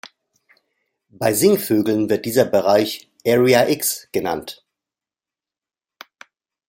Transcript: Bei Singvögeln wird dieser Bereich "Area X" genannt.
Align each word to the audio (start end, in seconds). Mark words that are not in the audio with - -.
Bei 1.11 1.31
Singvögeln 1.31 2.09
wird 2.09 2.25
dieser 2.25 2.45
Bereich 2.45 3.07
"Area 3.23 3.67
X" 3.69 4.07
genannt. 4.11 4.65